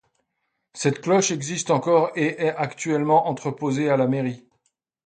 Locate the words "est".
2.47-2.55